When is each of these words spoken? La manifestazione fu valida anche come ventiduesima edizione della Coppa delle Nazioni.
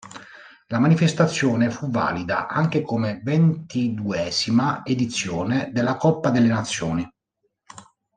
La 0.69 0.79
manifestazione 0.79 1.69
fu 1.69 1.91
valida 1.91 2.47
anche 2.47 2.81
come 2.81 3.21
ventiduesima 3.23 4.81
edizione 4.83 5.69
della 5.71 5.95
Coppa 5.95 6.31
delle 6.31 6.47
Nazioni. 6.47 7.07